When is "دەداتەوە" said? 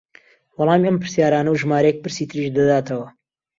2.57-3.07